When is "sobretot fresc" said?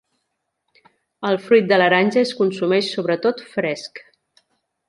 2.97-4.07